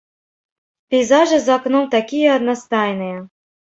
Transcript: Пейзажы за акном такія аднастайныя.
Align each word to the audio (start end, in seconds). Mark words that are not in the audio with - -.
Пейзажы 0.95 1.39
за 1.45 1.53
акном 1.59 1.87
такія 1.95 2.29
аднастайныя. 2.41 3.17